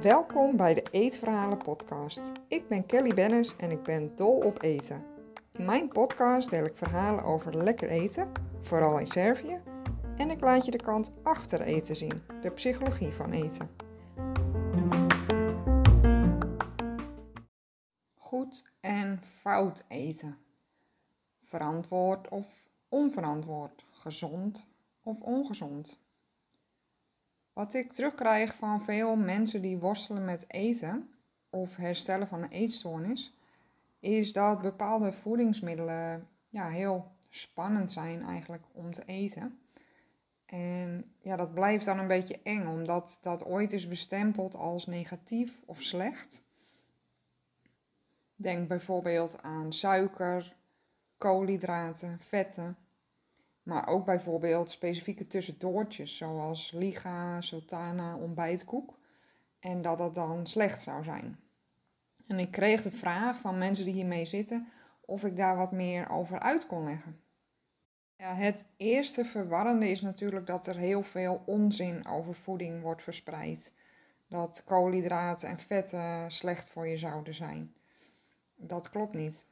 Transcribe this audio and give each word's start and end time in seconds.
Welkom 0.00 0.56
bij 0.56 0.74
de 0.74 0.82
Eetverhalen 0.90 1.58
podcast. 1.58 2.32
Ik 2.48 2.68
ben 2.68 2.86
Kelly 2.86 3.14
Bennis 3.14 3.56
en 3.56 3.70
ik 3.70 3.82
ben 3.82 4.16
dol 4.16 4.36
op 4.36 4.62
eten. 4.62 5.04
In 5.52 5.64
mijn 5.64 5.88
podcast 5.88 6.50
deel 6.50 6.64
ik 6.64 6.76
verhalen 6.76 7.24
over 7.24 7.56
lekker 7.56 7.88
eten, 7.88 8.32
vooral 8.60 8.98
in 8.98 9.06
Servië, 9.06 9.60
en 10.16 10.30
ik 10.30 10.40
laat 10.40 10.64
je 10.64 10.70
de 10.70 10.82
kant 10.82 11.12
achter 11.22 11.60
eten 11.60 11.96
zien, 11.96 12.22
de 12.40 12.50
psychologie 12.50 13.12
van 13.12 13.32
eten. 13.32 13.70
Goed 18.14 18.70
en 18.80 19.20
fout 19.22 19.84
eten. 19.88 20.38
Verantwoord 21.42 22.28
of 22.28 22.46
onverantwoord, 22.88 23.84
gezond 23.90 24.70
of 25.02 25.20
ongezond. 25.20 26.00
Wat 27.52 27.74
ik 27.74 27.92
terugkrijg 27.92 28.54
van 28.54 28.82
veel 28.82 29.16
mensen 29.16 29.62
die 29.62 29.78
worstelen 29.78 30.24
met 30.24 30.44
eten 30.46 31.10
of 31.50 31.76
herstellen 31.76 32.28
van 32.28 32.42
een 32.42 32.50
eetstoornis, 32.50 33.34
is 34.00 34.32
dat 34.32 34.62
bepaalde 34.62 35.12
voedingsmiddelen 35.12 36.28
ja, 36.48 36.68
heel 36.68 37.10
spannend 37.28 37.90
zijn 37.90 38.22
eigenlijk 38.22 38.64
om 38.72 38.92
te 38.92 39.04
eten. 39.04 39.58
En 40.46 41.12
ja, 41.20 41.36
dat 41.36 41.54
blijft 41.54 41.84
dan 41.84 41.98
een 41.98 42.06
beetje 42.06 42.40
eng, 42.42 42.66
omdat 42.66 43.18
dat 43.20 43.44
ooit 43.44 43.72
is 43.72 43.88
bestempeld 43.88 44.54
als 44.54 44.86
negatief 44.86 45.62
of 45.66 45.80
slecht. 45.82 46.44
Denk 48.34 48.68
bijvoorbeeld 48.68 49.42
aan 49.42 49.72
suiker, 49.72 50.56
koolhydraten, 51.18 52.18
vetten. 52.20 52.76
Maar 53.62 53.88
ook 53.88 54.04
bijvoorbeeld 54.04 54.70
specifieke 54.70 55.26
tussendoortjes, 55.26 56.16
zoals 56.16 56.70
liga, 56.70 57.40
sultana, 57.40 58.16
ontbijtkoek. 58.16 58.98
En 59.60 59.82
dat 59.82 59.98
dat 59.98 60.14
dan 60.14 60.46
slecht 60.46 60.82
zou 60.82 61.04
zijn. 61.04 61.38
En 62.26 62.38
ik 62.38 62.50
kreeg 62.50 62.82
de 62.82 62.90
vraag 62.90 63.38
van 63.38 63.58
mensen 63.58 63.84
die 63.84 63.94
hiermee 63.94 64.26
zitten 64.26 64.68
of 65.00 65.24
ik 65.24 65.36
daar 65.36 65.56
wat 65.56 65.72
meer 65.72 66.10
over 66.10 66.40
uit 66.40 66.66
kon 66.66 66.84
leggen. 66.84 67.20
Ja, 68.16 68.34
het 68.34 68.64
eerste 68.76 69.24
verwarrende 69.24 69.88
is 69.88 70.00
natuurlijk 70.00 70.46
dat 70.46 70.66
er 70.66 70.76
heel 70.76 71.02
veel 71.02 71.42
onzin 71.46 72.06
over 72.06 72.34
voeding 72.34 72.82
wordt 72.82 73.02
verspreid. 73.02 73.72
Dat 74.28 74.62
koolhydraten 74.64 75.48
en 75.48 75.58
vetten 75.58 76.30
slecht 76.30 76.68
voor 76.68 76.86
je 76.86 76.96
zouden 76.96 77.34
zijn. 77.34 77.74
Dat 78.54 78.90
klopt 78.90 79.14
niet. 79.14 79.44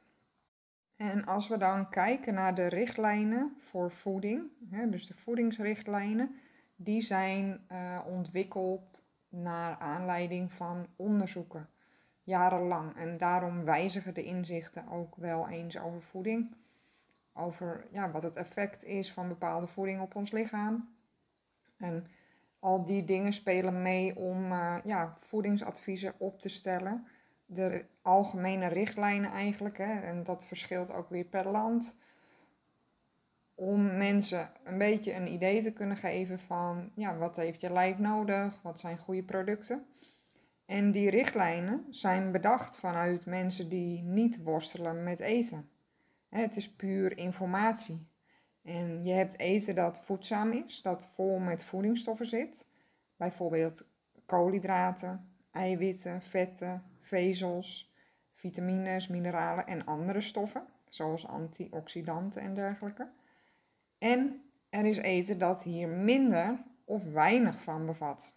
En 1.01 1.25
als 1.25 1.47
we 1.47 1.57
dan 1.57 1.89
kijken 1.89 2.33
naar 2.33 2.55
de 2.55 2.67
richtlijnen 2.67 3.53
voor 3.57 3.91
voeding, 3.91 4.51
hè, 4.69 4.89
dus 4.89 5.07
de 5.07 5.13
voedingsrichtlijnen, 5.13 6.35
die 6.75 7.01
zijn 7.01 7.65
uh, 7.71 7.99
ontwikkeld 8.07 9.03
naar 9.29 9.77
aanleiding 9.77 10.51
van 10.51 10.87
onderzoeken, 10.95 11.69
jarenlang. 12.23 12.95
En 12.95 13.17
daarom 13.17 13.63
wijzigen 13.63 14.13
de 14.13 14.23
inzichten 14.23 14.87
ook 14.87 15.15
wel 15.15 15.49
eens 15.49 15.79
over 15.79 16.01
voeding, 16.01 16.55
over 17.33 17.87
ja, 17.91 18.11
wat 18.11 18.23
het 18.23 18.35
effect 18.35 18.83
is 18.83 19.11
van 19.11 19.27
bepaalde 19.27 19.67
voeding 19.67 20.01
op 20.01 20.15
ons 20.15 20.31
lichaam. 20.31 20.95
En 21.77 22.07
al 22.59 22.85
die 22.85 23.03
dingen 23.03 23.33
spelen 23.33 23.81
mee 23.81 24.15
om 24.15 24.51
uh, 24.51 24.77
ja, 24.83 25.15
voedingsadviezen 25.17 26.13
op 26.17 26.39
te 26.39 26.49
stellen 26.49 27.07
de 27.53 27.85
algemene 28.01 28.67
richtlijnen 28.67 29.31
eigenlijk. 29.31 29.77
Hè, 29.77 29.99
en 29.99 30.23
dat 30.23 30.45
verschilt 30.45 30.93
ook 30.93 31.09
weer 31.09 31.25
per 31.25 31.47
land. 31.47 31.95
Om 33.55 33.97
mensen 33.97 34.51
een 34.63 34.77
beetje 34.77 35.13
een 35.13 35.33
idee 35.33 35.61
te 35.61 35.73
kunnen 35.73 35.97
geven 35.97 36.39
van 36.39 36.91
ja, 36.95 37.17
wat 37.17 37.35
heeft 37.35 37.61
je 37.61 37.71
lijf 37.71 37.97
nodig, 37.97 38.61
wat 38.61 38.79
zijn 38.79 38.97
goede 38.97 39.23
producten. 39.23 39.85
En 40.65 40.91
die 40.91 41.09
richtlijnen 41.09 41.85
zijn 41.89 42.31
bedacht 42.31 42.77
vanuit 42.77 43.25
mensen 43.25 43.69
die 43.69 44.03
niet 44.03 44.43
worstelen 44.43 45.03
met 45.03 45.19
eten. 45.19 45.69
Het 46.29 46.55
is 46.55 46.71
puur 46.71 47.17
informatie. 47.17 48.07
En 48.63 49.03
je 49.03 49.13
hebt 49.13 49.39
eten 49.39 49.75
dat 49.75 50.03
voedzaam 50.03 50.51
is, 50.51 50.81
dat 50.81 51.07
vol 51.07 51.39
met 51.39 51.63
voedingsstoffen 51.63 52.25
zit. 52.25 52.65
Bijvoorbeeld 53.15 53.85
koolhydraten, 54.25 55.31
eiwitten, 55.51 56.21
vetten, 56.21 56.90
vezels, 57.11 57.93
vitamines, 58.33 59.07
mineralen 59.07 59.67
en 59.67 59.85
andere 59.85 60.21
stoffen, 60.21 60.63
zoals 60.87 61.27
antioxidanten 61.27 62.41
en 62.41 62.53
dergelijke. 62.53 63.09
En 63.97 64.41
er 64.69 64.85
is 64.85 64.97
eten 64.97 65.37
dat 65.37 65.63
hier 65.63 65.87
minder 65.87 66.63
of 66.85 67.03
weinig 67.03 67.61
van 67.61 67.85
bevat. 67.85 68.33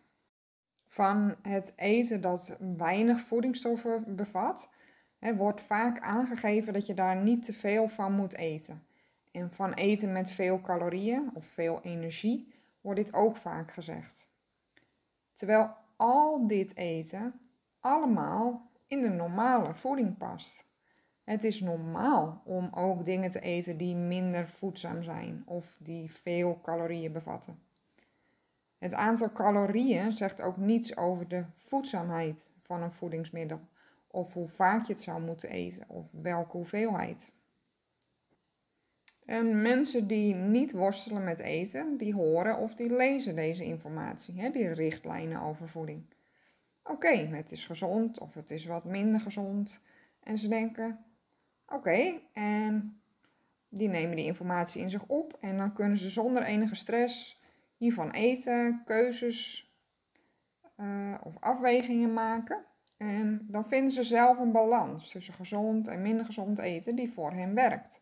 Van 0.84 1.34
het 1.42 1.72
eten 1.76 2.20
dat 2.20 2.56
weinig 2.76 3.20
voedingsstoffen 3.20 4.16
bevat, 4.16 4.70
hè, 5.18 5.36
wordt 5.36 5.62
vaak 5.62 6.00
aangegeven 6.00 6.72
dat 6.72 6.86
je 6.86 6.94
daar 6.94 7.16
niet 7.16 7.44
te 7.44 7.52
veel 7.52 7.88
van 7.88 8.12
moet 8.12 8.36
eten. 8.36 8.82
En 9.30 9.52
van 9.52 9.72
eten 9.72 10.12
met 10.12 10.30
veel 10.30 10.60
calorieën 10.60 11.30
of 11.34 11.46
veel 11.46 11.80
energie 11.82 12.52
wordt 12.80 13.04
dit 13.04 13.14
ook 13.14 13.36
vaak 13.36 13.72
gezegd. 13.72 14.28
Terwijl 15.32 15.70
al 15.96 16.46
dit 16.46 16.76
eten 16.76 17.43
allemaal 17.84 18.70
in 18.86 19.02
de 19.02 19.08
normale 19.08 19.74
voeding 19.74 20.16
past. 20.16 20.66
Het 21.24 21.44
is 21.44 21.60
normaal 21.60 22.42
om 22.44 22.70
ook 22.74 23.04
dingen 23.04 23.30
te 23.30 23.40
eten 23.40 23.76
die 23.76 23.96
minder 23.96 24.48
voedzaam 24.48 25.02
zijn 25.02 25.42
of 25.46 25.78
die 25.80 26.12
veel 26.12 26.60
calorieën 26.62 27.12
bevatten. 27.12 27.58
Het 28.78 28.94
aantal 28.94 29.32
calorieën 29.32 30.12
zegt 30.12 30.40
ook 30.40 30.56
niets 30.56 30.96
over 30.96 31.28
de 31.28 31.44
voedzaamheid 31.56 32.48
van 32.60 32.82
een 32.82 32.92
voedingsmiddel 32.92 33.60
of 34.06 34.32
hoe 34.32 34.48
vaak 34.48 34.86
je 34.86 34.92
het 34.92 35.02
zou 35.02 35.20
moeten 35.20 35.50
eten 35.50 35.88
of 35.88 36.10
welke 36.12 36.56
hoeveelheid. 36.56 37.32
En 39.24 39.62
mensen 39.62 40.06
die 40.06 40.34
niet 40.34 40.72
worstelen 40.72 41.24
met 41.24 41.38
eten, 41.38 41.96
die 41.96 42.14
horen 42.14 42.58
of 42.58 42.74
die 42.74 42.92
lezen 42.92 43.34
deze 43.34 43.64
informatie, 43.64 44.40
hè, 44.40 44.50
die 44.50 44.68
richtlijnen 44.68 45.40
over 45.40 45.68
voeding 45.68 46.13
oké, 46.84 47.16
het 47.16 47.52
is 47.52 47.64
gezond 47.64 48.18
of 48.18 48.34
het 48.34 48.50
is 48.50 48.64
wat 48.64 48.84
minder 48.84 49.20
gezond. 49.20 49.82
En 50.20 50.38
ze 50.38 50.48
denken, 50.48 51.04
oké, 51.66 52.20
en 52.32 53.00
die 53.68 53.88
nemen 53.88 54.16
die 54.16 54.26
informatie 54.26 54.82
in 54.82 54.90
zich 54.90 55.06
op 55.06 55.36
en 55.40 55.56
dan 55.56 55.72
kunnen 55.72 55.98
ze 55.98 56.08
zonder 56.08 56.42
enige 56.42 56.74
stress 56.74 57.40
hiervan 57.76 58.10
eten, 58.10 58.82
keuzes 58.84 59.70
uh, 60.76 61.14
of 61.22 61.36
afwegingen 61.40 62.12
maken. 62.12 62.64
En 62.96 63.46
dan 63.50 63.64
vinden 63.64 63.92
ze 63.92 64.02
zelf 64.02 64.38
een 64.38 64.52
balans 64.52 65.10
tussen 65.10 65.34
gezond 65.34 65.88
en 65.88 66.02
minder 66.02 66.26
gezond 66.26 66.58
eten 66.58 66.96
die 66.96 67.12
voor 67.12 67.32
hen 67.32 67.54
werkt. 67.54 68.00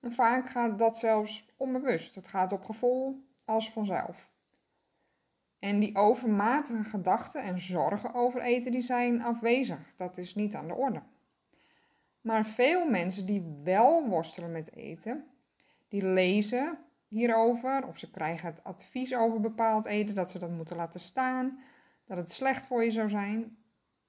En 0.00 0.12
vaak 0.12 0.48
gaat 0.48 0.78
dat 0.78 0.98
zelfs 0.98 1.48
onbewust. 1.56 2.14
Het 2.14 2.26
gaat 2.26 2.52
op 2.52 2.64
gevoel 2.64 3.24
als 3.44 3.72
vanzelf. 3.72 4.27
En 5.58 5.78
die 5.78 5.96
overmatige 5.96 6.84
gedachten 6.84 7.42
en 7.42 7.60
zorgen 7.60 8.14
over 8.14 8.40
eten, 8.40 8.72
die 8.72 8.80
zijn 8.80 9.22
afwezig. 9.22 9.92
Dat 9.96 10.16
is 10.18 10.34
niet 10.34 10.54
aan 10.54 10.66
de 10.66 10.74
orde. 10.74 11.02
Maar 12.20 12.46
veel 12.46 12.88
mensen 12.88 13.26
die 13.26 13.60
wel 13.64 14.08
worstelen 14.08 14.52
met 14.52 14.74
eten, 14.74 15.24
die 15.88 16.06
lezen 16.06 16.78
hierover 17.08 17.86
of 17.86 17.98
ze 17.98 18.10
krijgen 18.10 18.48
het 18.48 18.64
advies 18.64 19.14
over 19.14 19.40
bepaald 19.40 19.86
eten 19.86 20.14
dat 20.14 20.30
ze 20.30 20.38
dat 20.38 20.50
moeten 20.50 20.76
laten 20.76 21.00
staan, 21.00 21.58
dat 22.06 22.16
het 22.16 22.32
slecht 22.32 22.66
voor 22.66 22.84
je 22.84 22.90
zou 22.90 23.08
zijn. 23.08 23.56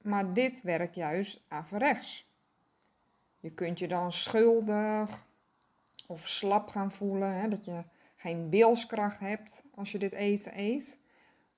Maar 0.01 0.33
dit 0.33 0.61
werkt 0.61 0.95
juist 0.95 1.45
averechts. 1.47 2.27
Je 3.39 3.51
kunt 3.53 3.79
je 3.79 3.87
dan 3.87 4.11
schuldig 4.11 5.27
of 6.07 6.27
slap 6.27 6.69
gaan 6.69 6.91
voelen, 6.91 7.39
hè, 7.39 7.47
dat 7.47 7.65
je 7.65 7.83
geen 8.15 8.49
wilskracht 8.49 9.19
hebt 9.19 9.63
als 9.75 9.91
je 9.91 9.97
dit 9.97 10.11
eten 10.11 10.59
eet 10.59 10.98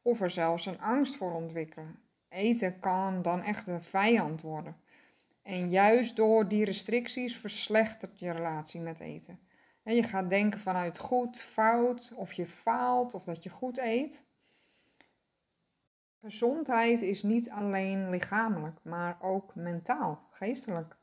of 0.01 0.21
er 0.21 0.29
zelfs 0.29 0.65
een 0.65 0.79
angst 0.79 1.15
voor 1.15 1.33
ontwikkelen. 1.33 1.99
Eten 2.29 2.79
kan 2.79 3.21
dan 3.21 3.41
echt 3.41 3.67
een 3.67 3.83
vijand 3.83 4.41
worden. 4.41 4.75
En 5.41 5.69
juist 5.69 6.15
door 6.15 6.47
die 6.47 6.65
restricties 6.65 7.37
verslechtert 7.37 8.19
je 8.19 8.31
relatie 8.31 8.81
met 8.81 8.99
eten. 8.99 9.39
En 9.83 9.95
je 9.95 10.03
gaat 10.03 10.29
denken 10.29 10.59
vanuit 10.59 10.97
goed, 10.97 11.41
fout, 11.41 12.13
of 12.15 12.33
je 12.33 12.47
faalt 12.47 13.13
of 13.13 13.23
dat 13.23 13.43
je 13.43 13.49
goed 13.49 13.77
eet. 13.77 14.25
Gezondheid 16.21 17.01
is 17.01 17.23
niet 17.23 17.49
alleen 17.49 18.09
lichamelijk, 18.09 18.79
maar 18.83 19.17
ook 19.21 19.55
mentaal, 19.55 20.27
geestelijk. 20.29 20.97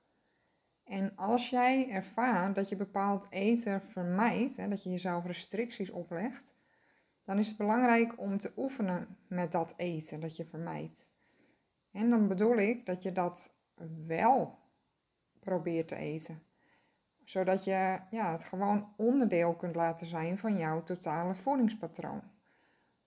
En 0.85 1.17
als 1.17 1.51
jij 1.51 1.91
ervaart 1.91 2.55
dat 2.55 2.69
je 2.69 2.77
bepaald 2.77 3.27
eten 3.31 3.83
vermijdt, 3.83 4.57
hè, 4.57 4.69
dat 4.69 4.83
je 4.83 4.91
jezelf 4.91 5.25
restricties 5.25 5.91
oplegt, 5.91 6.55
dan 7.29 7.39
is 7.39 7.49
het 7.49 7.57
belangrijk 7.57 8.21
om 8.21 8.39
te 8.39 8.53
oefenen 8.57 9.17
met 9.27 9.53
dat 9.53 9.73
eten 9.77 10.21
dat 10.21 10.37
je 10.37 10.45
vermijdt. 10.45 11.09
En 11.93 12.11
dan 12.11 12.29
bedoel 12.29 12.57
ik 12.57 12.87
dat 12.87 13.03
je 13.03 13.13
dat 13.13 13.55
wel 14.07 14.59
probeert 15.41 15.89
te 15.89 15.97
eten. 15.97 16.43
Zodat 17.25 17.65
je 17.65 17.99
ja, 18.11 18.33
het 18.33 18.45
gewoon 18.45 18.93
onderdeel 18.97 19.55
kunt 19.55 19.75
laten 19.75 20.07
zijn 20.07 20.39
van 20.39 20.57
jouw 20.57 20.85
totale 20.85 21.35
voedingspatroon. 21.35 22.23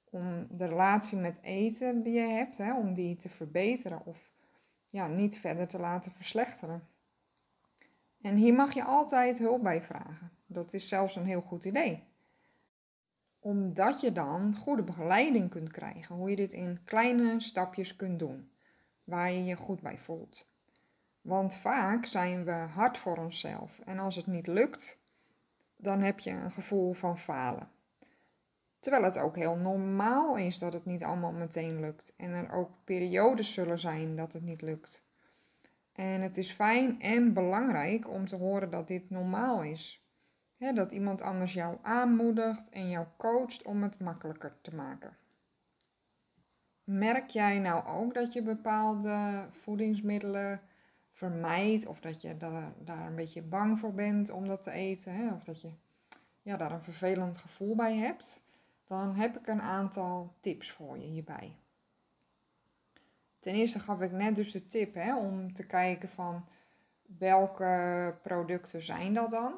Om 0.09 0.47
de 0.49 0.65
relatie 0.65 1.17
met 1.17 1.39
eten 1.41 2.03
die 2.03 2.13
je 2.13 2.27
hebt, 2.27 2.57
hè, 2.57 2.77
om 2.77 2.93
die 2.93 3.15
te 3.15 3.29
verbeteren 3.29 4.05
of 4.05 4.31
ja, 4.85 5.07
niet 5.07 5.37
verder 5.37 5.67
te 5.67 5.79
laten 5.79 6.11
verslechteren. 6.11 6.87
En 8.21 8.35
hier 8.35 8.53
mag 8.53 8.73
je 8.73 8.83
altijd 8.83 9.37
hulp 9.37 9.63
bij 9.63 9.81
vragen. 9.81 10.31
Dat 10.45 10.73
is 10.73 10.87
zelfs 10.87 11.15
een 11.15 11.25
heel 11.25 11.41
goed 11.41 11.65
idee. 11.65 12.09
Omdat 13.43 14.01
je 14.01 14.11
dan 14.11 14.55
goede 14.55 14.83
begeleiding 14.83 15.49
kunt 15.49 15.71
krijgen, 15.71 16.15
hoe 16.15 16.29
je 16.29 16.35
dit 16.35 16.51
in 16.51 16.83
kleine 16.83 17.41
stapjes 17.41 17.95
kunt 17.95 18.19
doen, 18.19 18.51
waar 19.03 19.31
je 19.31 19.43
je 19.43 19.55
goed 19.55 19.81
bij 19.81 19.97
voelt. 19.97 20.49
Want 21.21 21.55
vaak 21.55 22.05
zijn 22.05 22.45
we 22.45 22.51
hard 22.51 22.97
voor 22.97 23.17
onszelf 23.17 23.79
en 23.79 23.99
als 23.99 24.15
het 24.15 24.27
niet 24.27 24.47
lukt, 24.47 24.99
dan 25.77 26.01
heb 26.01 26.19
je 26.19 26.29
een 26.29 26.51
gevoel 26.51 26.93
van 26.93 27.17
falen. 27.17 27.69
Terwijl 28.79 29.03
het 29.03 29.17
ook 29.17 29.35
heel 29.35 29.55
normaal 29.55 30.37
is 30.37 30.59
dat 30.59 30.73
het 30.73 30.85
niet 30.85 31.03
allemaal 31.03 31.31
meteen 31.31 31.79
lukt 31.79 32.13
en 32.17 32.31
er 32.31 32.51
ook 32.51 32.69
periodes 32.83 33.53
zullen 33.53 33.79
zijn 33.79 34.15
dat 34.15 34.33
het 34.33 34.43
niet 34.43 34.61
lukt. 34.61 35.03
En 35.93 36.21
het 36.21 36.37
is 36.37 36.51
fijn 36.51 37.01
en 37.01 37.33
belangrijk 37.33 38.09
om 38.09 38.25
te 38.25 38.35
horen 38.35 38.69
dat 38.69 38.87
dit 38.87 39.09
normaal 39.09 39.63
is. 39.63 40.00
Dat 40.69 40.91
iemand 40.91 41.21
anders 41.21 41.53
jou 41.53 41.77
aanmoedigt 41.81 42.69
en 42.69 42.89
jou 42.89 43.05
coacht 43.17 43.63
om 43.63 43.83
het 43.83 43.99
makkelijker 43.99 44.53
te 44.61 44.75
maken. 44.75 45.17
Merk 46.83 47.29
jij 47.29 47.59
nou 47.59 47.85
ook 47.85 48.13
dat 48.13 48.33
je 48.33 48.41
bepaalde 48.41 49.47
voedingsmiddelen 49.51 50.61
vermijdt 51.11 51.85
of 51.85 51.99
dat 51.99 52.21
je 52.21 52.37
daar, 52.37 53.07
een 53.07 53.15
beetje 53.15 53.41
bang 53.41 53.79
voor 53.79 53.93
bent 53.93 54.29
om 54.29 54.47
dat 54.47 54.63
te 54.63 54.71
eten, 54.71 55.33
of 55.33 55.43
dat 55.43 55.61
je 55.61 55.71
ja, 56.41 56.57
daar 56.57 56.71
een 56.71 56.83
vervelend 56.83 57.37
gevoel 57.37 57.75
bij 57.75 57.95
hebt? 57.95 58.43
Dan 58.87 59.15
heb 59.15 59.37
ik 59.37 59.47
een 59.47 59.61
aantal 59.61 60.33
tips 60.39 60.71
voor 60.71 60.97
je 60.97 61.05
hierbij. 61.05 61.55
Ten 63.39 63.53
eerste 63.53 63.79
gaf 63.79 64.01
ik 64.01 64.11
net 64.11 64.35
dus 64.35 64.51
de 64.51 64.65
tip 64.65 64.97
om 64.97 65.53
te 65.53 65.65
kijken 65.65 66.09
van 66.09 66.45
welke 67.17 68.15
producten 68.21 68.81
zijn 68.81 69.13
dat 69.13 69.31
dan? 69.31 69.53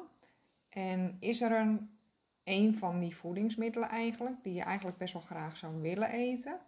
En 0.74 1.16
is 1.20 1.40
er 1.40 1.52
een, 1.52 1.98
een 2.44 2.74
van 2.74 3.00
die 3.00 3.16
voedingsmiddelen 3.16 3.88
eigenlijk, 3.88 4.42
die 4.42 4.54
je 4.54 4.62
eigenlijk 4.62 4.98
best 4.98 5.12
wel 5.12 5.22
graag 5.22 5.56
zou 5.56 5.80
willen 5.80 6.10
eten? 6.10 6.60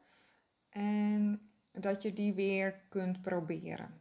En 0.69 1.50
dat 1.73 2.03
je 2.03 2.12
die 2.12 2.35
weer 2.35 2.81
kunt 2.88 3.23
proberen. 3.23 4.00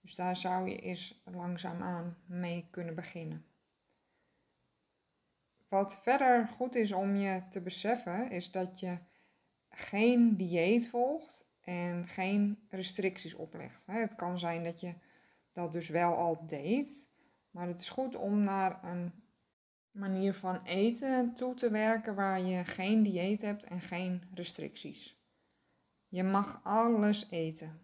Dus 0.00 0.14
daar 0.14 0.36
zou 0.36 0.68
je 0.68 0.78
eens 0.78 1.22
langzaamaan 1.24 2.16
mee 2.26 2.68
kunnen 2.70 2.94
beginnen. 2.94 3.44
Wat 5.68 6.00
verder 6.02 6.48
goed 6.48 6.74
is 6.74 6.92
om 6.92 7.16
je 7.16 7.42
te 7.50 7.60
beseffen, 7.60 8.30
is 8.30 8.50
dat 8.50 8.80
je 8.80 8.98
geen 9.68 10.36
dieet 10.36 10.88
volgt 10.88 11.46
en 11.60 12.06
geen 12.06 12.66
restricties 12.68 13.34
oplegt. 13.34 13.86
Het 13.86 14.14
kan 14.14 14.38
zijn 14.38 14.64
dat 14.64 14.80
je 14.80 14.94
dat 15.52 15.72
dus 15.72 15.88
wel 15.88 16.14
al 16.14 16.46
deed, 16.46 17.06
maar 17.50 17.66
het 17.66 17.80
is 17.80 17.88
goed 17.88 18.16
om 18.16 18.42
naar 18.42 18.84
een 18.84 19.12
manier 19.90 20.34
van 20.34 20.62
eten 20.62 21.34
toe 21.34 21.54
te 21.54 21.70
werken 21.70 22.14
waar 22.14 22.40
je 22.40 22.64
geen 22.64 23.02
dieet 23.02 23.40
hebt 23.40 23.64
en 23.64 23.80
geen 23.80 24.22
restricties. 24.34 25.18
Je 26.08 26.22
mag 26.22 26.60
alles 26.64 27.30
eten. 27.30 27.80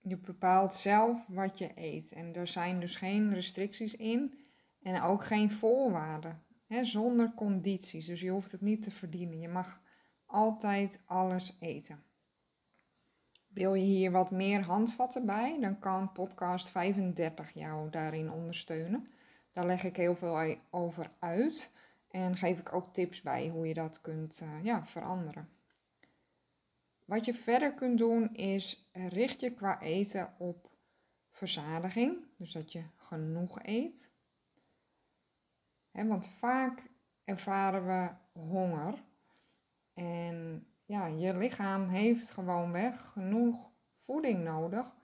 Je 0.00 0.16
bepaalt 0.16 0.74
zelf 0.74 1.26
wat 1.28 1.58
je 1.58 1.70
eet 1.74 2.12
en 2.12 2.34
er 2.34 2.46
zijn 2.46 2.80
dus 2.80 2.96
geen 2.96 3.34
restricties 3.34 3.96
in 3.96 4.38
en 4.82 5.02
ook 5.02 5.24
geen 5.24 5.50
voorwaarden, 5.50 6.42
hè, 6.66 6.84
zonder 6.84 7.32
condities. 7.34 8.06
Dus 8.06 8.20
je 8.20 8.30
hoeft 8.30 8.52
het 8.52 8.60
niet 8.60 8.82
te 8.82 8.90
verdienen. 8.90 9.40
Je 9.40 9.48
mag 9.48 9.80
altijd 10.26 11.00
alles 11.04 11.56
eten. 11.60 12.02
Wil 13.54 13.74
je 13.74 13.84
hier 13.84 14.10
wat 14.10 14.30
meer 14.30 14.62
handvatten 14.62 15.26
bij, 15.26 15.58
dan 15.60 15.78
kan 15.78 16.12
podcast 16.12 16.68
35 16.68 17.50
jou 17.52 17.90
daarin 17.90 18.30
ondersteunen. 18.30 19.08
Daar 19.52 19.66
leg 19.66 19.82
ik 19.82 19.96
heel 19.96 20.14
veel 20.14 20.56
over 20.70 21.10
uit 21.18 21.72
en 22.10 22.36
geef 22.36 22.58
ik 22.58 22.72
ook 22.72 22.92
tips 22.92 23.22
bij 23.22 23.48
hoe 23.48 23.68
je 23.68 23.74
dat 23.74 24.00
kunt 24.00 24.40
uh, 24.42 24.64
ja, 24.64 24.86
veranderen. 24.86 25.48
Wat 27.04 27.24
je 27.24 27.34
verder 27.34 27.74
kunt 27.74 27.98
doen 27.98 28.34
is 28.34 28.90
richt 28.92 29.40
je 29.40 29.50
qua 29.50 29.80
eten 29.80 30.34
op 30.38 30.70
verzadiging, 31.30 32.24
dus 32.36 32.52
dat 32.52 32.72
je 32.72 32.82
genoeg 32.96 33.58
eet. 33.62 34.10
want 35.92 36.28
vaak 36.28 36.82
ervaren 37.24 37.86
we 37.86 38.10
honger 38.40 39.02
en 39.94 40.66
ja, 40.84 41.06
je 41.06 41.36
lichaam 41.36 41.88
heeft 41.88 42.30
gewoonweg 42.30 43.00
genoeg 43.00 43.70
voeding 43.92 44.44
nodig 44.44 44.94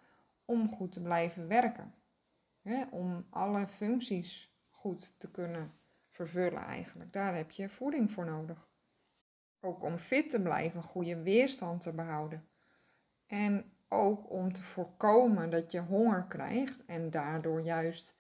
om 0.44 0.68
goed 0.68 0.92
te 0.92 1.00
blijven 1.00 1.48
werken. 1.48 1.94
om 2.90 3.26
alle 3.30 3.66
functies 3.68 4.54
goed 4.68 5.14
te 5.18 5.30
kunnen 5.30 5.72
vervullen 6.08 6.62
eigenlijk. 6.62 7.12
Daar 7.12 7.34
heb 7.34 7.50
je 7.50 7.68
voeding 7.68 8.12
voor 8.12 8.24
nodig. 8.24 8.68
Ook 9.60 9.82
om 9.82 9.98
fit 9.98 10.30
te 10.30 10.40
blijven, 10.42 10.82
goede 10.82 11.22
weerstand 11.22 11.80
te 11.80 11.92
behouden. 11.92 12.48
En 13.26 13.72
ook 13.88 14.30
om 14.30 14.52
te 14.52 14.62
voorkomen 14.62 15.50
dat 15.50 15.72
je 15.72 15.80
honger 15.80 16.24
krijgt 16.24 16.84
en 16.84 17.10
daardoor 17.10 17.60
juist 17.60 18.16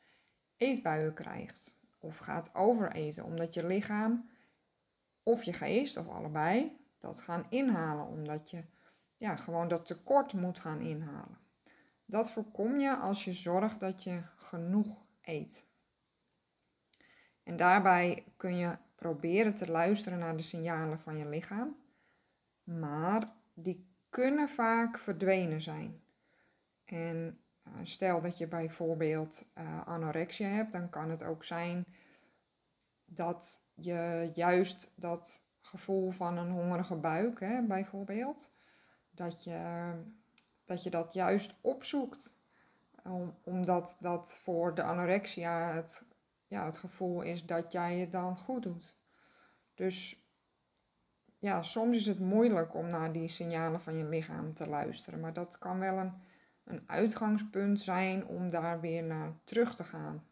eetbuien 0.56 1.14
krijgt. 1.14 1.78
Of 1.98 2.16
gaat 2.16 2.54
overeten, 2.54 3.24
omdat 3.24 3.54
je 3.54 3.66
lichaam 3.66 4.30
of 5.22 5.42
je 5.42 5.52
geest 5.52 5.96
of 5.96 6.08
allebei 6.08 6.79
dat 7.00 7.20
gaan 7.20 7.46
inhalen, 7.48 8.06
omdat 8.06 8.50
je 8.50 8.64
ja, 9.16 9.36
gewoon 9.36 9.68
dat 9.68 9.86
tekort 9.86 10.32
moet 10.32 10.58
gaan 10.58 10.80
inhalen. 10.80 11.38
Dat 12.04 12.30
voorkom 12.30 12.78
je 12.78 12.96
als 12.96 13.24
je 13.24 13.32
zorgt 13.32 13.80
dat 13.80 14.02
je 14.02 14.22
genoeg 14.36 15.04
eet. 15.22 15.66
En 17.42 17.56
daarbij 17.56 18.24
kun 18.36 18.56
je 18.56 18.76
proberen 18.94 19.54
te 19.54 19.70
luisteren 19.70 20.18
naar 20.18 20.36
de 20.36 20.42
signalen 20.42 21.00
van 21.00 21.16
je 21.16 21.28
lichaam, 21.28 21.76
maar 22.62 23.32
die 23.54 23.88
kunnen 24.08 24.48
vaak 24.48 24.98
verdwenen 24.98 25.60
zijn. 25.60 26.02
En 26.84 27.40
eh, 27.62 27.72
stel 27.82 28.20
dat 28.20 28.38
je 28.38 28.48
bijvoorbeeld 28.48 29.46
uh, 29.58 29.86
anorexia 29.86 30.48
hebt, 30.48 30.72
dan 30.72 30.90
kan 30.90 31.10
het 31.10 31.22
ook 31.22 31.44
zijn 31.44 31.84
dat 33.04 33.60
je 33.74 34.30
juist 34.34 34.90
dat 34.94 35.42
gevoel 35.60 36.10
van 36.10 36.36
een 36.36 36.50
hongerige 36.50 36.96
buik, 36.96 37.40
hè, 37.40 37.62
bijvoorbeeld. 37.66 38.52
Dat 39.10 39.44
je, 39.44 39.92
dat 40.64 40.82
je 40.82 40.90
dat 40.90 41.12
juist 41.12 41.54
opzoekt. 41.60 42.38
Om, 43.04 43.38
omdat 43.44 43.96
dat 44.00 44.34
voor 44.42 44.74
de 44.74 44.82
anorexia 44.82 45.72
het, 45.72 46.04
ja, 46.46 46.64
het 46.64 46.78
gevoel 46.78 47.22
is 47.22 47.46
dat 47.46 47.72
jij 47.72 47.98
het 47.98 48.12
dan 48.12 48.36
goed 48.36 48.62
doet. 48.62 48.96
Dus 49.74 50.24
ja, 51.38 51.62
soms 51.62 51.96
is 51.96 52.06
het 52.06 52.18
moeilijk 52.18 52.74
om 52.74 52.86
naar 52.86 53.12
die 53.12 53.28
signalen 53.28 53.80
van 53.80 53.96
je 53.96 54.04
lichaam 54.04 54.54
te 54.54 54.66
luisteren. 54.66 55.20
Maar 55.20 55.32
dat 55.32 55.58
kan 55.58 55.78
wel 55.78 55.98
een, 55.98 56.12
een 56.64 56.82
uitgangspunt 56.86 57.80
zijn 57.80 58.26
om 58.26 58.50
daar 58.50 58.80
weer 58.80 59.02
naar 59.02 59.32
terug 59.44 59.74
te 59.74 59.84
gaan. 59.84 60.24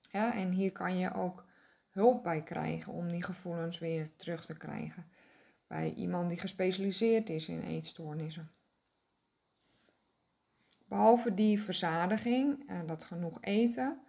Ja, 0.00 0.34
en 0.34 0.50
hier 0.50 0.72
kan 0.72 0.98
je 0.98 1.14
ook 1.14 1.44
hulp 1.90 2.22
bij 2.22 2.42
krijgen 2.42 2.92
om 2.92 3.08
die 3.08 3.22
gevoelens 3.22 3.78
weer 3.78 4.10
terug 4.16 4.44
te 4.44 4.56
krijgen. 4.56 5.06
Bij 5.66 5.92
iemand 5.92 6.28
die 6.28 6.38
gespecialiseerd 6.38 7.28
is 7.28 7.48
in 7.48 7.62
eetstoornissen. 7.62 8.50
Behalve 10.84 11.34
die 11.34 11.62
verzadiging 11.62 12.68
en 12.68 12.86
dat 12.86 13.04
genoeg 13.04 13.38
eten, 13.40 14.00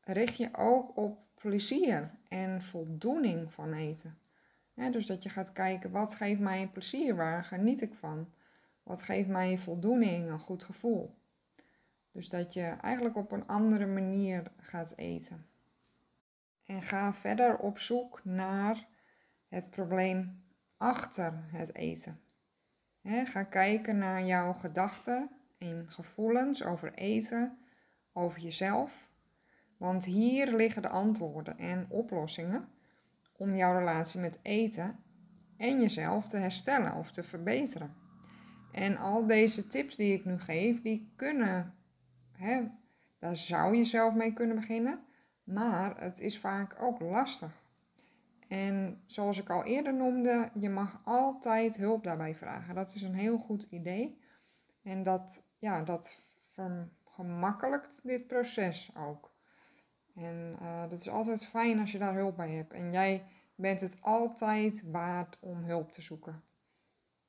richt 0.00 0.36
je 0.36 0.48
ook 0.52 0.96
op 0.96 1.18
plezier 1.34 2.10
en 2.28 2.62
voldoening 2.62 3.52
van 3.52 3.72
eten. 3.72 4.18
dus 4.74 5.06
dat 5.06 5.22
je 5.22 5.28
gaat 5.28 5.52
kijken, 5.52 5.90
wat 5.90 6.14
geeft 6.14 6.40
mij 6.40 6.68
plezier, 6.68 7.16
waar 7.16 7.44
geniet 7.44 7.80
ik 7.80 7.94
van? 7.94 8.32
Wat 8.82 9.02
geeft 9.02 9.28
mij 9.28 9.58
voldoening, 9.58 10.30
een 10.30 10.38
goed 10.38 10.62
gevoel? 10.62 11.14
Dus 12.12 12.28
dat 12.28 12.52
je 12.52 12.62
eigenlijk 12.62 13.16
op 13.16 13.32
een 13.32 13.46
andere 13.46 13.86
manier 13.86 14.52
gaat 14.56 14.92
eten. 14.96 15.46
En 16.68 16.82
ga 16.82 17.14
verder 17.14 17.58
op 17.58 17.78
zoek 17.78 18.24
naar 18.24 18.86
het 19.46 19.70
probleem 19.70 20.44
achter 20.76 21.32
het 21.50 21.74
eten. 21.74 22.20
ga 23.02 23.42
kijken 23.42 23.98
naar 23.98 24.24
jouw 24.24 24.52
gedachten 24.52 25.30
en 25.58 25.88
gevoelens 25.88 26.64
over 26.64 26.94
eten, 26.94 27.58
over 28.12 28.40
jezelf. 28.40 29.08
Want 29.76 30.04
hier 30.04 30.56
liggen 30.56 30.82
de 30.82 30.88
antwoorden 30.88 31.58
en 31.58 31.86
oplossingen 31.88 32.68
om 33.36 33.54
jouw 33.54 33.78
relatie 33.78 34.20
met 34.20 34.38
eten 34.42 34.98
en 35.56 35.80
jezelf 35.80 36.28
te 36.28 36.36
herstellen 36.36 36.94
of 36.94 37.10
te 37.10 37.22
verbeteren. 37.22 37.94
En 38.72 38.96
al 38.96 39.26
deze 39.26 39.66
tips 39.66 39.96
die 39.96 40.12
ik 40.12 40.24
nu 40.24 40.38
geef, 40.38 40.82
die 40.82 41.12
kunnen 41.16 41.74
Daar 43.18 43.36
zou 43.36 43.76
je 43.76 43.84
zelf 43.84 44.14
mee 44.14 44.32
kunnen 44.32 44.56
beginnen, 44.56 45.06
maar 45.48 46.00
het 46.00 46.18
is 46.20 46.38
vaak 46.38 46.82
ook 46.82 47.00
lastig. 47.00 47.66
En 48.48 49.02
zoals 49.06 49.40
ik 49.40 49.50
al 49.50 49.64
eerder 49.64 49.94
noemde, 49.94 50.50
je 50.60 50.68
mag 50.68 51.00
altijd 51.04 51.76
hulp 51.76 52.04
daarbij 52.04 52.34
vragen. 52.34 52.74
Dat 52.74 52.94
is 52.94 53.02
een 53.02 53.14
heel 53.14 53.38
goed 53.38 53.66
idee. 53.70 54.18
En 54.82 55.02
dat, 55.02 55.42
ja, 55.58 55.82
dat 55.82 56.20
vergemakkelijkt 56.48 58.00
dit 58.02 58.26
proces 58.26 58.90
ook. 58.96 59.32
En 60.14 60.56
uh, 60.62 60.80
dat 60.80 61.00
is 61.00 61.08
altijd 61.08 61.46
fijn 61.46 61.78
als 61.78 61.92
je 61.92 61.98
daar 61.98 62.14
hulp 62.14 62.36
bij 62.36 62.50
hebt. 62.50 62.72
En 62.72 62.90
jij 62.90 63.24
bent 63.54 63.80
het 63.80 63.96
altijd 64.00 64.90
waard 64.90 65.38
om 65.40 65.62
hulp 65.62 65.92
te 65.92 66.02
zoeken. 66.02 66.42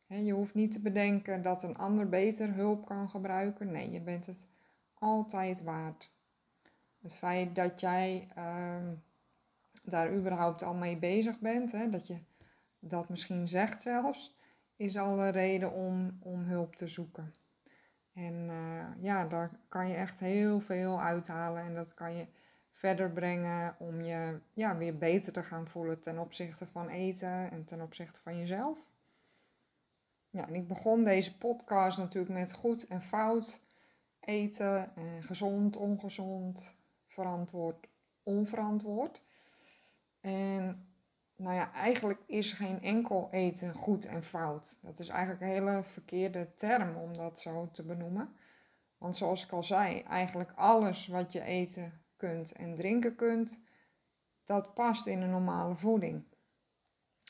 je 0.08 0.34
hoeft 0.34 0.54
niet 0.54 0.72
te 0.72 0.82
bedenken 0.82 1.42
dat 1.42 1.64
een 1.64 1.78
ander 1.78 2.10
beter 2.10 2.54
hulp 2.54 2.86
kan 2.86 3.10
gebruiken. 3.10 3.72
Nee, 3.72 3.92
je 3.92 4.02
bent 4.02 4.26
het 4.26 4.48
altijd 4.94 5.64
waard. 5.64 6.12
Het 7.02 7.16
feit 7.16 7.56
dat 7.56 7.80
jij 7.80 8.28
ehm, 8.36 8.94
daar 9.84 10.14
überhaupt 10.14 10.64
al 10.64 10.74
mee 10.74 10.98
bezig 10.98 11.40
bent, 11.40 11.72
hè, 11.72 11.90
dat 11.90 12.08
je 12.08 12.20
dat 12.80 13.10
misschien 13.10 13.48
zegt 13.48 13.82
zelfs, 13.82 14.36
is 14.76 14.98
al 14.98 15.20
een 15.20 15.32
reden 15.32 15.72
om, 15.72 16.18
om 16.20 16.44
hulp 16.44 16.76
te 16.76 16.88
zoeken. 16.88 17.34
En 18.14 18.34
uh, 18.50 19.04
ja, 19.04 19.26
daar 19.26 19.52
kan 19.70 19.88
je 19.88 19.96
echt 19.96 20.20
heel 20.20 20.60
veel 20.60 21.02
uithalen 21.02 21.64
en 21.64 21.74
dat 21.74 21.94
kan 21.94 22.16
je 22.16 22.28
verder 22.70 23.12
brengen 23.12 23.76
om 23.80 24.02
je 24.02 24.40
ja, 24.54 24.78
weer 24.78 24.98
beter 24.98 25.34
te 25.34 25.44
gaan 25.44 25.68
voelen 25.68 26.00
ten 26.00 26.20
opzichte 26.20 26.68
van 26.68 26.90
eten 26.90 27.52
en 27.52 27.66
ten 27.66 27.82
opzichte 27.82 28.20
van 28.20 28.38
jezelf. 28.38 28.78
Ja, 30.30 30.48
en 30.48 30.56
ik 30.56 30.68
begon 30.68 31.04
deze 31.04 31.38
podcast 31.38 31.98
natuurlijk 31.98 32.34
met 32.34 32.54
goed 32.54 32.88
en 32.88 33.02
fout 33.02 33.62
eten, 34.20 34.96
en 34.96 35.24
gezond, 35.24 35.76
ongezond, 35.76 36.76
verantwoord, 37.20 37.88
onverantwoord. 38.24 39.24
En 40.22 40.88
nou 41.36 41.56
ja, 41.56 41.74
eigenlijk 41.74 42.20
is 42.26 42.54
geen 42.54 42.82
enkel 42.82 43.28
eten 43.32 43.74
goed 43.74 44.06
en 44.06 44.24
fout. 44.24 44.78
Dat 44.82 45.00
is 45.00 45.08
eigenlijk 45.08 45.42
een 45.42 45.48
hele 45.48 45.84
verkeerde 45.84 46.56
term 46.56 46.96
om 46.96 47.18
dat 47.18 47.40
zo 47.40 47.70
te 47.72 47.84
benoemen. 47.84 48.36
Want 48.98 49.16
zoals 49.16 49.44
ik 49.44 49.52
al 49.52 49.64
zei, 49.64 50.02
eigenlijk 50.02 50.52
alles 50.56 51.08
wat 51.08 51.34
je 51.34 51.44
eten 51.44 52.02
kunt 52.18 52.52
en 52.52 52.76
drinken 52.76 53.16
kunt, 53.16 53.60
dat 54.46 54.74
past 54.74 55.08
in 55.08 55.22
een 55.22 55.30
normale 55.30 55.76
voeding. 55.76 56.24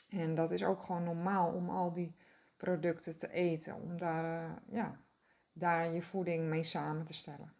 En 0.08 0.34
dat 0.34 0.50
is 0.50 0.64
ook 0.64 0.80
gewoon 0.80 1.04
normaal 1.04 1.52
om 1.52 1.70
al 1.70 1.92
die 1.92 2.14
producten 2.56 3.18
te 3.18 3.32
eten, 3.32 3.74
om 3.74 3.98
daar, 3.98 4.24
uh, 4.24 4.56
ja, 4.70 5.00
daar 5.52 5.92
je 5.92 6.02
voeding 6.02 6.48
mee 6.48 6.64
samen 6.64 7.06
te 7.06 7.14
stellen. 7.14 7.59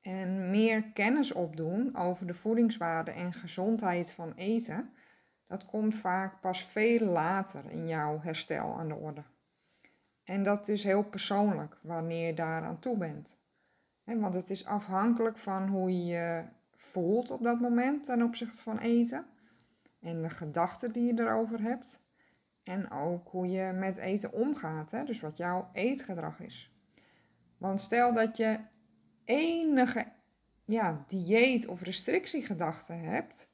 En 0.00 0.50
meer 0.50 0.82
kennis 0.92 1.32
opdoen 1.32 1.96
over 1.96 2.26
de 2.26 2.34
voedingswaarde 2.34 3.10
en 3.10 3.32
gezondheid 3.32 4.12
van 4.12 4.32
eten, 4.34 4.92
dat 5.46 5.66
komt 5.66 5.96
vaak 5.96 6.40
pas 6.40 6.64
veel 6.64 7.06
later 7.06 7.70
in 7.70 7.88
jouw 7.88 8.20
herstel 8.20 8.78
aan 8.78 8.88
de 8.88 8.94
orde. 8.94 9.22
En 10.24 10.42
dat 10.42 10.68
is 10.68 10.84
heel 10.84 11.02
persoonlijk 11.02 11.78
wanneer 11.82 12.26
je 12.26 12.34
daar 12.34 12.62
aan 12.62 12.78
toe 12.78 12.98
bent. 12.98 13.38
want 14.04 14.34
het 14.34 14.50
is 14.50 14.66
afhankelijk 14.66 15.38
van 15.38 15.68
hoe 15.68 15.90
je 15.90 16.04
je 16.04 16.44
voelt 16.76 17.30
op 17.30 17.42
dat 17.42 17.60
moment 17.60 18.04
ten 18.04 18.22
opzichte 18.22 18.62
van 18.62 18.78
eten. 18.78 19.26
En 20.00 20.22
de 20.22 20.30
gedachten 20.30 20.92
die 20.92 21.14
je 21.14 21.20
erover 21.20 21.62
hebt. 21.62 22.00
En 22.62 22.90
ook 22.90 23.28
hoe 23.28 23.50
je 23.50 23.72
met 23.72 23.96
eten 23.96 24.32
omgaat. 24.32 24.90
Dus 24.90 25.20
wat 25.20 25.36
jouw 25.36 25.68
eetgedrag 25.72 26.40
is. 26.40 26.72
Want 27.58 27.80
stel 27.80 28.14
dat 28.14 28.36
je 28.36 28.58
enige 29.28 30.06
ja, 30.64 31.04
dieet- 31.06 31.66
of 31.66 31.82
restrictiegedachten 31.82 33.00
hebt, 33.00 33.48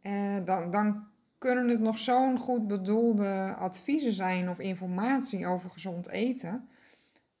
eh, 0.00 0.44
dan, 0.44 0.70
dan 0.70 1.06
kunnen 1.38 1.68
het 1.68 1.80
nog 1.80 1.98
zo'n 1.98 2.38
goed 2.38 2.66
bedoelde 2.66 3.54
adviezen 3.58 4.12
zijn 4.12 4.48
of 4.48 4.58
informatie 4.58 5.46
over 5.46 5.70
gezond 5.70 6.08
eten. 6.08 6.68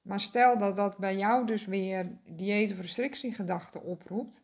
Maar 0.02 0.20
stel 0.20 0.58
dat 0.58 0.76
dat 0.76 0.98
bij 0.98 1.16
jou 1.16 1.46
dus 1.46 1.64
weer 1.64 2.18
dieet- 2.24 2.72
of 2.72 2.80
restrictiegedachten 2.80 3.82
oproept, 3.82 4.42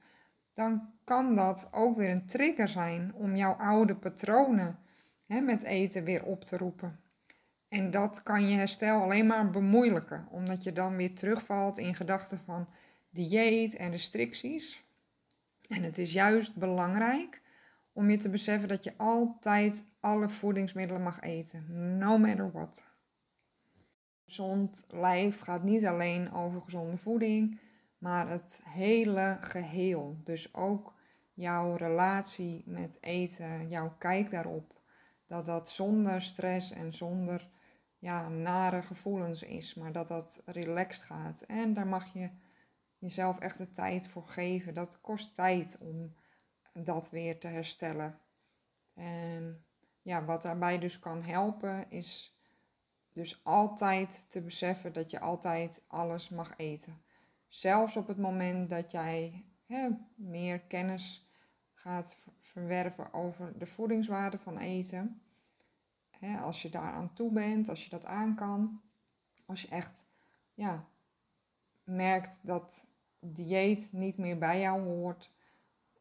dan 0.55 0.91
kan 1.05 1.35
dat 1.35 1.69
ook 1.71 1.97
weer 1.97 2.11
een 2.11 2.27
trigger 2.27 2.69
zijn 2.69 3.15
om 3.15 3.37
jouw 3.37 3.53
oude 3.53 3.97
patronen 3.97 4.79
hè, 5.27 5.41
met 5.41 5.63
eten 5.63 6.05
weer 6.05 6.25
op 6.25 6.45
te 6.45 6.57
roepen. 6.57 7.02
En 7.73 7.91
dat 7.91 8.23
kan 8.23 8.49
je 8.49 8.57
herstel 8.57 9.03
alleen 9.03 9.27
maar 9.27 9.51
bemoeilijken, 9.51 10.27
omdat 10.31 10.63
je 10.63 10.73
dan 10.73 10.97
weer 10.97 11.15
terugvalt 11.15 11.79
in 11.79 11.95
gedachten 11.95 12.39
van 12.39 12.69
dieet 13.11 13.75
en 13.75 13.91
restricties. 13.91 14.85
En 15.69 15.83
het 15.83 15.99
is 15.99 16.13
juist 16.13 16.57
belangrijk 16.57 17.43
om 17.93 18.11
je 18.11 18.17
te 18.17 18.31
beseffen 18.31 18.69
dat 18.69 18.85
je 18.85 18.93
altijd 18.97 19.85
alle 20.01 20.29
voedingsmiddelen 20.29 21.03
mag 21.03 21.21
eten, 21.21 21.65
no 21.99 22.19
matter 22.19 22.51
what. 22.51 22.85
Gezond 24.25 24.85
lijf 24.89 25.41
gaat 25.41 25.63
niet 25.63 25.87
alleen 25.87 26.33
over 26.33 26.61
gezonde 26.61 26.97
voeding, 26.97 27.61
maar 27.99 28.29
het 28.29 28.61
hele 28.65 29.37
geheel. 29.41 30.17
Dus 30.25 30.55
ook 30.55 30.95
jouw 31.35 31.75
relatie 31.77 32.63
met 32.67 32.97
eten, 33.01 33.69
jouw 33.69 33.95
kijk 33.99 34.31
daarop. 34.31 34.81
Dat 35.27 35.45
dat 35.45 35.69
zonder 35.69 36.23
stress 36.23 36.73
en 36.73 36.93
zonder 36.93 37.51
ja, 38.03 38.29
nare 38.29 38.83
gevoelens 38.83 39.43
is, 39.43 39.75
maar 39.75 39.93
dat 39.93 40.09
dat 40.09 40.43
relaxed 40.45 41.03
gaat. 41.03 41.41
En 41.41 41.75
daar 41.75 41.87
mag 41.87 42.13
je 42.13 42.31
jezelf 42.99 43.39
echt 43.39 43.59
de 43.59 43.71
tijd 43.71 44.09
voor 44.09 44.27
geven. 44.27 44.75
Dat 44.75 45.01
kost 45.01 45.35
tijd 45.35 45.79
om 45.79 46.15
dat 46.73 47.11
weer 47.11 47.39
te 47.39 47.47
herstellen. 47.47 48.19
En 48.95 49.65
ja, 50.03 50.25
wat 50.25 50.43
daarbij 50.43 50.79
dus 50.79 50.99
kan 50.99 51.23
helpen 51.23 51.91
is 51.91 52.37
dus 53.13 53.45
altijd 53.45 54.31
te 54.31 54.43
beseffen 54.43 54.93
dat 54.93 55.11
je 55.11 55.21
altijd 55.21 55.83
alles 55.87 56.29
mag 56.29 56.57
eten. 56.57 57.03
Zelfs 57.49 57.97
op 57.97 58.07
het 58.07 58.19
moment 58.19 58.69
dat 58.69 58.91
jij 58.91 59.45
hè, 59.67 59.89
meer 60.15 60.61
kennis 60.61 61.29
gaat 61.75 62.17
verwerven 62.41 63.13
over 63.13 63.59
de 63.59 63.67
voedingswaarde 63.67 64.39
van 64.39 64.59
eten. 64.59 65.23
Hè, 66.23 66.39
als 66.39 66.63
je 66.63 66.69
daar 66.69 66.93
aan 66.93 67.13
toe 67.15 67.33
bent, 67.33 67.69
als 67.69 67.85
je 67.85 67.91
dat 67.91 68.05
aan 68.05 68.35
kan. 68.35 68.81
Als 69.47 69.63
je 69.63 69.69
echt 69.69 70.07
ja, 70.55 70.89
merkt 71.85 72.41
dat 72.43 72.87
dieet 73.19 73.93
niet 73.93 74.19
meer 74.19 74.39
bij 74.39 74.61
jou 74.61 74.83
hoort. 74.83 75.33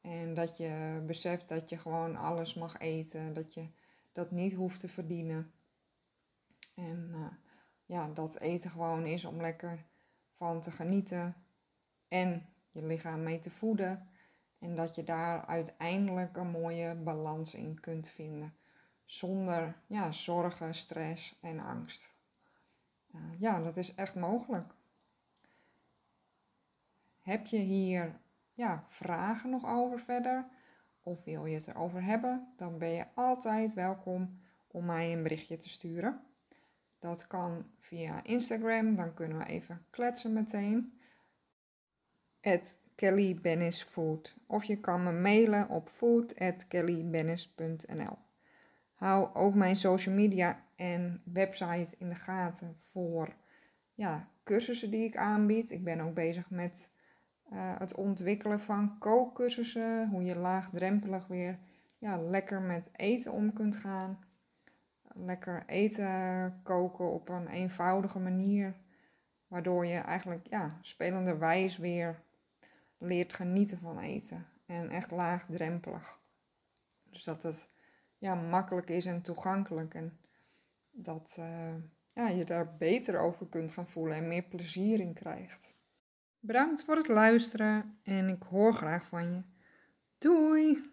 En 0.01 0.33
dat 0.33 0.57
je 0.57 1.03
beseft 1.05 1.49
dat 1.49 1.69
je 1.69 1.77
gewoon 1.77 2.15
alles 2.15 2.53
mag 2.53 2.77
eten. 2.77 3.33
Dat 3.33 3.53
je 3.53 3.67
dat 4.11 4.31
niet 4.31 4.53
hoeft 4.53 4.79
te 4.79 4.89
verdienen. 4.89 5.51
En 6.75 7.09
uh, 7.11 7.27
ja, 7.85 8.07
dat 8.07 8.39
eten 8.39 8.69
gewoon 8.69 9.05
is 9.05 9.25
om 9.25 9.41
lekker 9.41 9.85
van 10.35 10.61
te 10.61 10.71
genieten. 10.71 11.35
En 12.07 12.45
je 12.69 12.85
lichaam 12.85 13.23
mee 13.23 13.39
te 13.39 13.51
voeden. 13.51 14.09
En 14.59 14.75
dat 14.75 14.95
je 14.95 15.03
daar 15.03 15.45
uiteindelijk 15.45 16.37
een 16.37 16.49
mooie 16.49 16.95
balans 16.95 17.53
in 17.53 17.79
kunt 17.79 18.09
vinden. 18.09 18.53
Zonder 19.11 19.75
ja, 19.87 20.11
zorgen, 20.11 20.75
stress 20.75 21.37
en 21.41 21.59
angst. 21.59 22.13
Ja, 23.37 23.59
dat 23.59 23.77
is 23.77 23.95
echt 23.95 24.15
mogelijk. 24.15 24.73
Heb 27.19 27.45
je 27.45 27.57
hier 27.57 28.19
ja, 28.53 28.83
vragen 28.85 29.49
nog 29.49 29.65
over 29.65 29.99
verder? 29.99 30.45
Of 31.01 31.23
wil 31.23 31.45
je 31.45 31.55
het 31.55 31.67
erover 31.67 32.03
hebben? 32.03 32.53
Dan 32.57 32.77
ben 32.77 32.89
je 32.89 33.05
altijd 33.13 33.73
welkom 33.73 34.39
om 34.67 34.85
mij 34.85 35.13
een 35.13 35.23
berichtje 35.23 35.57
te 35.57 35.69
sturen. 35.69 36.21
Dat 36.99 37.27
kan 37.27 37.65
via 37.79 38.23
Instagram, 38.23 38.95
dan 38.95 39.13
kunnen 39.13 39.37
we 39.37 39.45
even 39.45 39.85
kletsen 39.89 40.33
meteen. 40.33 40.99
At 42.41 42.77
Kelly 42.95 43.71
Food. 43.71 44.35
Of 44.45 44.63
je 44.63 44.79
kan 44.79 45.03
me 45.03 45.11
mailen 45.11 45.69
op 45.69 45.89
food@kellybennis.nl. 45.89 48.17
Hou 49.01 49.33
ook 49.33 49.55
mijn 49.55 49.75
social 49.75 50.15
media 50.15 50.63
en 50.75 51.21
website 51.23 51.95
in 51.97 52.09
de 52.09 52.15
gaten 52.15 52.75
voor 52.75 53.33
ja, 53.93 54.27
cursussen 54.43 54.91
die 54.91 55.03
ik 55.03 55.17
aanbied. 55.17 55.71
Ik 55.71 55.83
ben 55.83 55.99
ook 55.99 56.13
bezig 56.13 56.49
met 56.49 56.89
uh, 57.53 57.79
het 57.79 57.95
ontwikkelen 57.95 58.59
van 58.59 58.97
kookcursussen, 58.99 60.09
hoe 60.09 60.23
je 60.23 60.35
laagdrempelig 60.35 61.27
weer 61.27 61.59
ja, 61.97 62.17
lekker 62.17 62.61
met 62.61 62.89
eten 62.91 63.31
om 63.31 63.53
kunt 63.53 63.75
gaan. 63.75 64.19
Lekker 65.13 65.63
eten 65.65 66.59
koken 66.63 67.11
op 67.11 67.29
een 67.29 67.47
eenvoudige 67.47 68.19
manier, 68.19 68.75
waardoor 69.47 69.85
je 69.85 69.97
eigenlijk 69.97 70.47
ja, 70.49 70.77
spelenderwijs 70.81 71.77
weer 71.77 72.21
leert 72.97 73.33
genieten 73.33 73.79
van 73.79 73.99
eten. 73.99 74.45
En 74.65 74.89
echt 74.89 75.11
laagdrempelig. 75.11 76.19
Dus 77.09 77.23
dat 77.23 77.43
het 77.43 77.69
ja, 78.21 78.35
makkelijk 78.35 78.89
is 78.89 79.05
en 79.05 79.21
toegankelijk. 79.21 79.93
En 79.93 80.17
dat 80.91 81.35
uh, 81.39 81.75
ja, 82.13 82.27
je 82.27 82.45
daar 82.45 82.75
beter 82.77 83.19
over 83.19 83.47
kunt 83.47 83.71
gaan 83.71 83.87
voelen 83.87 84.17
en 84.17 84.27
meer 84.27 84.43
plezier 84.43 84.99
in 84.99 85.13
krijgt. 85.13 85.73
Bedankt 86.39 86.83
voor 86.83 86.95
het 86.95 87.07
luisteren 87.07 87.99
en 88.03 88.29
ik 88.29 88.43
hoor 88.43 88.73
graag 88.73 89.07
van 89.07 89.31
je. 89.31 89.41
Doei! 90.17 90.89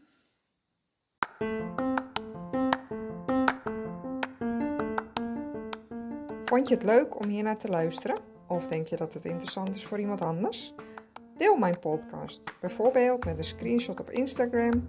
Vond 6.44 6.68
je 6.68 6.75
het 6.75 6.85
leuk 6.85 7.18
om 7.18 7.28
hier 7.28 7.42
naar 7.42 7.58
te 7.58 7.68
luisteren? 7.68 8.20
Of 8.47 8.66
denk 8.66 8.87
je 8.87 8.97
dat 8.97 9.14
het 9.14 9.25
interessant 9.25 9.75
is 9.75 9.87
voor 9.87 10.00
iemand 10.00 10.20
anders? 10.20 10.75
Deel 11.37 11.56
mijn 11.56 11.78
podcast, 11.78 12.54
bijvoorbeeld 12.61 13.25
met 13.25 13.38
een 13.38 13.44
screenshot 13.44 14.00
op 14.00 14.11
Instagram 14.11 14.88